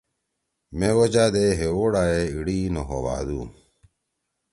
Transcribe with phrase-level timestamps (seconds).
[0.77, 3.41] مے وجہ دے ہے ووٹا ئے ایِڑی نہ ہو بھادُو